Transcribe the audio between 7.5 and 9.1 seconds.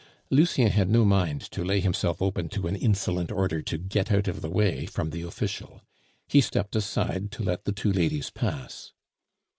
the two ladies pass.